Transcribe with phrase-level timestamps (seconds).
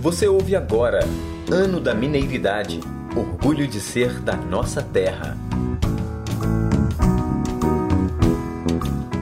[0.00, 1.00] Você ouve agora
[1.50, 2.78] Ano da Mineiridade
[3.16, 5.36] Orgulho de ser da nossa terra.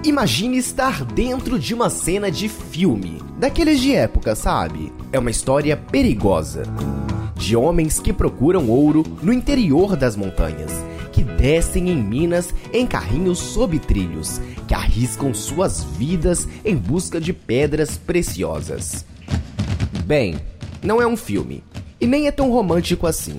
[0.04, 4.93] Imagine estar dentro de uma cena de filme, daqueles de época, sabe?
[5.11, 6.64] É uma história perigosa.
[7.34, 10.72] De homens que procuram ouro no interior das montanhas,
[11.11, 17.32] que descem em minas em carrinhos sob trilhos, que arriscam suas vidas em busca de
[17.32, 19.09] pedras preciosas.
[20.10, 20.41] Bem,
[20.82, 21.62] não é um filme,
[22.00, 23.38] e nem é tão romântico assim.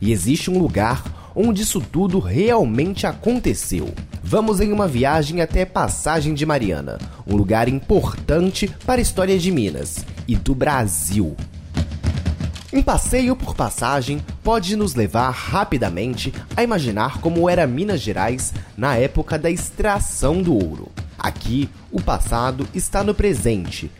[0.00, 3.92] E existe um lugar onde isso tudo realmente aconteceu.
[4.22, 9.52] Vamos em uma viagem até Passagem de Mariana, um lugar importante para a história de
[9.52, 11.36] Minas e do Brasil.
[12.72, 18.96] Um passeio por passagem pode nos levar rapidamente a imaginar como era Minas Gerais na
[18.96, 20.88] época da extração do ouro.
[21.18, 23.90] Aqui, o passado está no presente,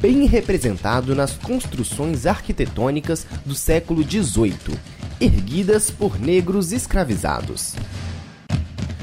[0.00, 4.78] bem representado nas construções arquitetônicas do século XVIII,
[5.20, 7.74] erguidas por negros escravizados.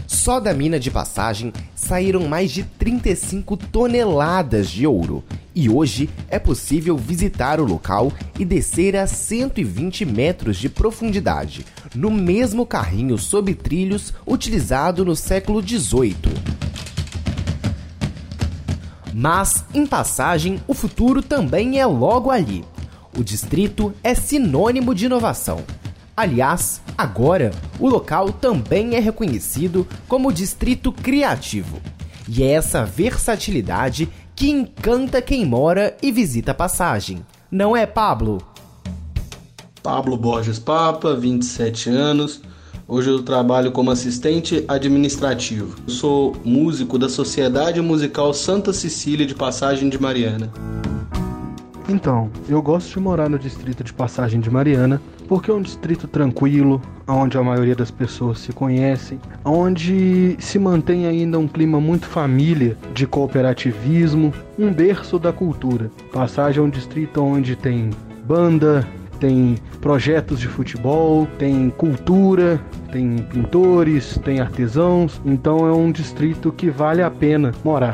[0.07, 6.39] Só da mina de passagem saíram mais de 35 toneladas de ouro, e hoje é
[6.39, 13.53] possível visitar o local e descer a 120 metros de profundidade, no mesmo carrinho sob
[13.53, 16.54] trilhos utilizado no século XVIII.
[19.17, 22.65] Mas, em passagem, o futuro também é logo ali.
[23.17, 25.63] O distrito é sinônimo de inovação.
[26.17, 31.81] Aliás, agora, o local também é reconhecido como distrito criativo.
[32.27, 37.25] E é essa versatilidade que encanta quem mora e visita passagem.
[37.49, 38.41] Não é, Pablo?
[39.81, 42.41] Pablo Borges Papa, 27 anos.
[42.87, 45.75] Hoje eu trabalho como assistente administrativo.
[45.87, 50.51] Eu sou músico da Sociedade Musical Santa Cecília de Passagem de Mariana.
[51.89, 56.07] Então, eu gosto de morar no distrito de Passagem de Mariana porque é um distrito
[56.07, 62.05] tranquilo, onde a maioria das pessoas se conhecem, onde se mantém ainda um clima muito
[62.05, 65.89] família, de cooperativismo, um berço da cultura.
[66.13, 67.89] Passagem é um distrito onde tem
[68.23, 68.87] banda,
[69.25, 72.61] tem projetos de futebol, tem cultura,
[72.95, 77.93] tem pintores, tem artesãos, então é um distrito que vale a pena morar.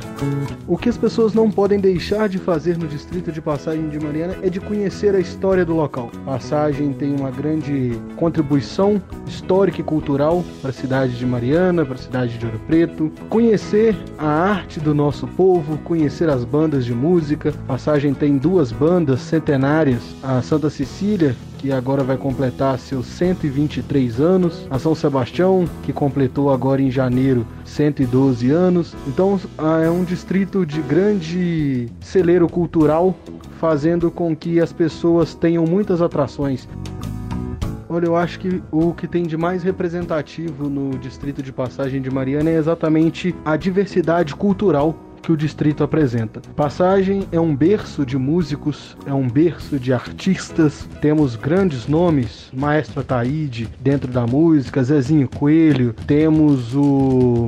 [0.67, 4.35] O que as pessoas não podem deixar de fazer no distrito de Passagem de Mariana
[4.43, 6.11] é de conhecer a história do local.
[6.23, 11.97] Passagem tem uma grande contribuição histórica e cultural para a cidade de Mariana, para a
[11.97, 17.51] cidade de Ouro Preto, conhecer a arte do nosso povo, conhecer as bandas de música.
[17.65, 24.65] Passagem tem duas bandas centenárias, a Santa Cecília, que agora vai completar seus 123 anos,
[24.67, 28.95] a São Sebastião, que completou agora em janeiro 112 anos.
[29.07, 29.39] Então
[29.83, 33.15] é um distrito de grande celeiro cultural,
[33.59, 36.67] fazendo com que as pessoas tenham muitas atrações.
[37.87, 42.09] Olha, eu acho que o que tem de mais representativo no distrito de Passagem de
[42.09, 46.41] Mariana é exatamente a diversidade cultural que o distrito apresenta.
[46.55, 50.87] Passagem é um berço de músicos, é um berço de artistas.
[50.99, 57.47] Temos grandes nomes, Maestro Ataíde dentro da música, Zezinho Coelho, temos o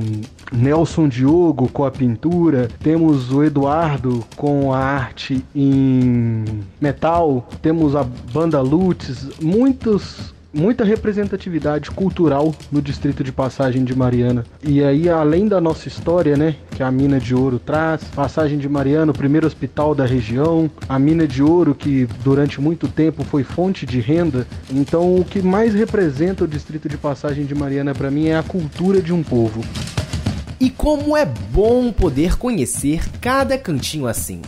[0.52, 6.44] Nelson Diogo com a pintura, temos o Eduardo com a arte em
[6.80, 14.44] metal, temos a banda Lutz, muitos muita representatividade cultural no distrito de Passagem de Mariana.
[14.62, 18.68] E aí, além da nossa história, né, que a mina de ouro traz, Passagem de
[18.68, 23.42] Mariana, o primeiro hospital da região, a mina de ouro que durante muito tempo foi
[23.42, 24.46] fonte de renda.
[24.70, 28.42] Então, o que mais representa o distrito de Passagem de Mariana para mim é a
[28.42, 29.62] cultura de um povo.
[30.60, 34.40] E como é bom poder conhecer cada cantinho assim.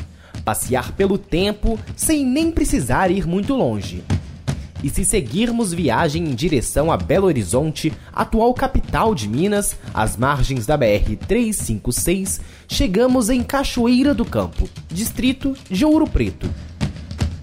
[0.44, 4.04] Passear pelo tempo sem nem precisar ir muito longe.
[4.82, 10.64] E se seguirmos viagem em direção a Belo Horizonte, atual capital de Minas, às margens
[10.66, 16.48] da BR 356, chegamos em Cachoeira do Campo, distrito de Ouro Preto.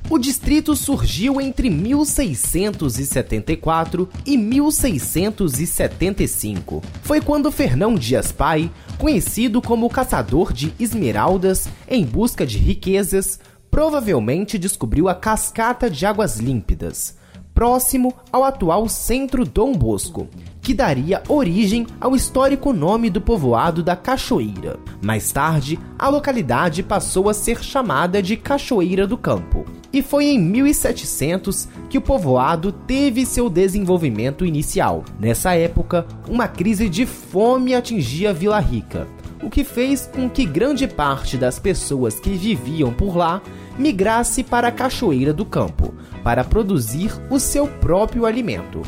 [0.09, 6.81] O distrito surgiu entre 1674 e 1675.
[7.01, 13.39] Foi quando Fernão Dias Pai, conhecido como caçador de esmeraldas em busca de riquezas,
[13.71, 17.17] provavelmente descobriu a cascata de águas límpidas,
[17.53, 20.27] próximo ao atual Centro Dom Bosco,
[20.61, 24.79] que daria origem ao histórico nome do povoado da Cachoeira.
[25.01, 29.65] Mais tarde, a localidade passou a ser chamada de Cachoeira do Campo.
[29.91, 35.03] E foi em 1700 que o povoado teve seu desenvolvimento inicial.
[35.19, 39.07] Nessa época, uma crise de fome atingia Vila Rica.
[39.43, 43.41] o que fez com que grande parte das pessoas que viviam por lá
[43.77, 48.81] migrasse para a Cachoeira do Campo, para produzir o seu próprio alimento.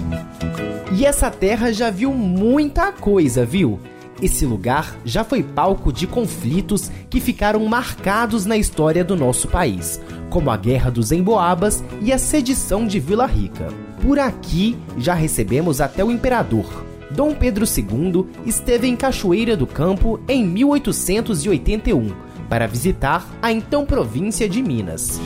[0.92, 3.80] E essa terra já viu muita coisa, viu?
[4.22, 10.00] Esse lugar já foi palco de conflitos que ficaram marcados na história do nosso país,
[10.30, 13.68] como a Guerra dos Emboabas e a sedição de Vila Rica.
[14.02, 16.86] Por aqui já recebemos até o imperador.
[17.12, 22.14] Dom Pedro II esteve em Cachoeira do Campo em 1881
[22.50, 25.20] para visitar a então província de Minas.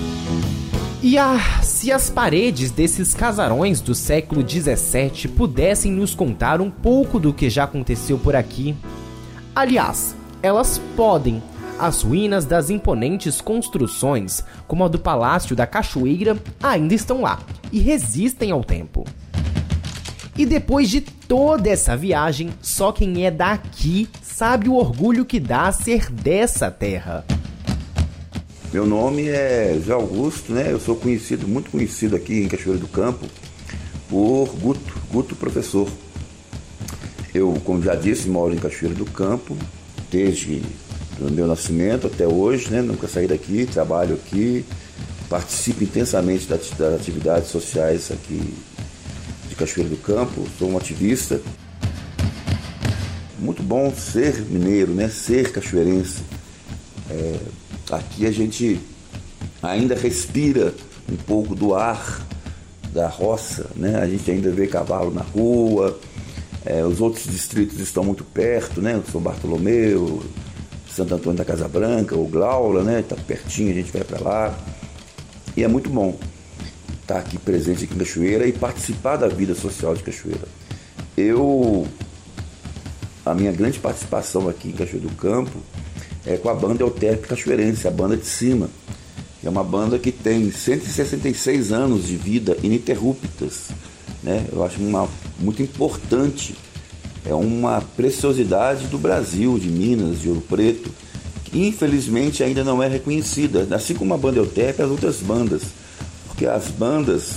[1.01, 7.17] E ah, se as paredes desses casarões do século 17 pudessem nos contar um pouco
[7.17, 8.75] do que já aconteceu por aqui.
[9.55, 10.13] Aliás,
[10.43, 11.41] elas podem.
[11.79, 17.39] As ruínas das imponentes construções, como a do Palácio da Cachoeira, ainda estão lá
[17.71, 19.05] e resistem ao tempo.
[20.37, 25.71] E depois de toda essa viagem, só quem é daqui sabe o orgulho que dá
[25.71, 27.25] ser dessa terra.
[28.71, 30.71] Meu nome é Zé Augusto, né?
[30.71, 33.25] Eu sou conhecido, muito conhecido aqui em Cachoeira do Campo,
[34.07, 35.89] por Guto, Guto Professor.
[37.33, 39.57] Eu, como já disse, moro em Cachoeira do Campo
[40.11, 40.61] desde
[41.19, 42.79] o meu nascimento até hoje, né?
[42.83, 44.63] Nunca saí daqui, trabalho aqui,
[45.27, 48.53] participo intensamente das, atividades sociais aqui
[49.49, 51.41] de Cachoeira do Campo, sou um ativista.
[53.39, 55.09] Muito bom ser mineiro, né?
[55.09, 56.21] Ser cachoeirense.
[57.09, 57.39] É,
[57.89, 58.79] Aqui a gente
[59.61, 60.73] ainda respira
[61.11, 62.25] um pouco do ar
[62.93, 63.95] da roça, né?
[63.97, 65.99] A gente ainda vê cavalo na rua,
[66.65, 69.01] é, os outros distritos estão muito perto, né?
[69.11, 70.21] São Bartolomeu,
[70.89, 72.99] Santo Antônio da Casa Branca, o Glaura, né?
[72.99, 74.59] Está pertinho, a gente vai para lá.
[75.55, 76.17] E é muito bom
[77.01, 80.47] estar tá aqui presente aqui em Cachoeira e participar da vida social de Cachoeira.
[81.17, 81.87] Eu,
[83.25, 85.57] a minha grande participação aqui em Cachoeira do Campo
[86.29, 88.69] é com a banda Euterpe Cachoeirense, a banda de cima.
[89.43, 93.69] É uma banda que tem 166 anos de vida ininterruptas.
[94.21, 94.45] Né?
[94.51, 95.09] Eu acho uma,
[95.39, 96.55] muito importante.
[97.25, 100.91] É uma preciosidade do Brasil, de Minas, de Ouro Preto,
[101.45, 103.67] que infelizmente ainda não é reconhecida.
[103.71, 105.63] Assim como a banda Euterpe, as outras bandas.
[106.27, 107.31] Porque as bandas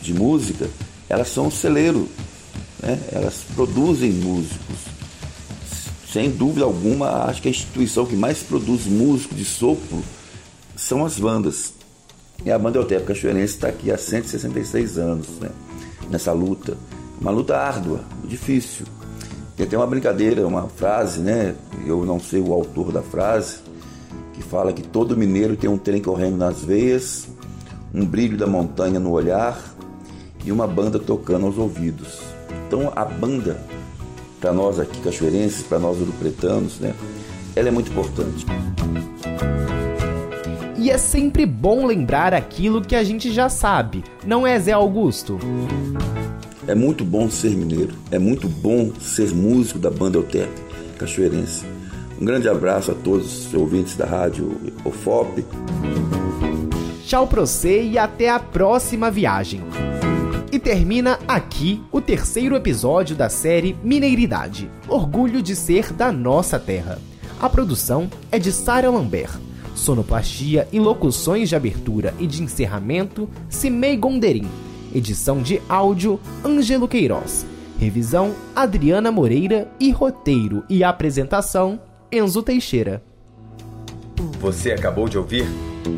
[0.00, 0.66] de música,
[1.10, 2.08] elas são um celeiro.
[2.82, 2.98] Né?
[3.12, 4.89] Elas produzem músicos
[6.12, 10.02] sem dúvida alguma, acho que a instituição que mais produz músico de sopro
[10.74, 11.72] são as bandas.
[12.44, 15.50] E a banda Eutep Cachoeirense está aqui há 166 anos, né?
[16.10, 16.76] nessa luta.
[17.20, 18.86] Uma luta árdua, difícil.
[19.56, 21.54] Tem até uma brincadeira, uma frase, né?
[21.86, 23.58] Eu não sei o autor da frase,
[24.32, 27.28] que fala que todo mineiro tem um trem correndo nas veias,
[27.94, 29.56] um brilho da montanha no olhar
[30.44, 32.20] e uma banda tocando aos ouvidos.
[32.66, 33.60] Então a banda
[34.40, 36.94] para nós aqui cachoeirenses, para nós urupretanos, né?
[37.54, 38.46] Ela é muito importante.
[40.76, 45.38] E é sempre bom lembrar aquilo que a gente já sabe, não é, Zé Augusto?
[46.66, 50.48] É muito bom ser mineiro, é muito bom ser músico da banda Eutep,
[50.98, 51.66] cachoeirense.
[52.18, 55.44] Um grande abraço a todos os ouvintes da rádio OFOP.
[57.06, 59.62] Tchau pra você e até a próxima viagem.
[60.62, 66.98] Termina aqui o terceiro episódio da série Mineiridade Orgulho de Ser da Nossa Terra.
[67.40, 69.38] A produção é de Sara Lambert.
[69.74, 74.46] Sonoplastia e locuções de abertura e de encerramento, Cimei Gonderim.
[74.94, 77.46] Edição de áudio, Ângelo Queiroz.
[77.78, 79.66] Revisão, Adriana Moreira.
[79.80, 81.80] E roteiro e apresentação,
[82.12, 83.02] Enzo Teixeira.
[84.38, 85.46] Você acabou de ouvir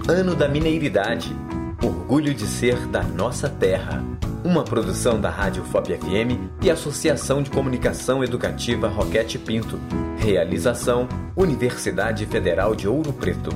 [0.09, 1.35] Ano da Mineiridade
[1.83, 4.12] Orgulho de Ser da Nossa Terra
[4.45, 9.79] uma produção da Rádio FOP FM e Associação de Comunicação Educativa Roquete Pinto.
[10.19, 13.51] Realização: Universidade Federal de Ouro Preto.